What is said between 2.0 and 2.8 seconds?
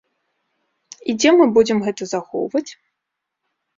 захоўваць?